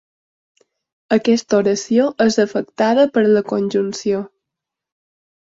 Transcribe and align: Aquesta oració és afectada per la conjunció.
Aquesta 1.17 1.57
oració 1.63 2.07
és 2.25 2.39
afectada 2.45 3.07
per 3.19 3.25
la 3.27 3.45
conjunció. 3.53 4.25